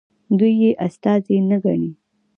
دوی 0.37 0.53
یې 0.61 0.71
استازي 0.87 1.37
نه 1.49 1.57
ګڼي. 1.63 1.91